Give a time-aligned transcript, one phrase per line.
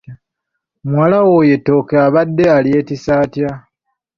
[0.87, 3.51] Muwala we oyo ettooke abadde alyetisse atya?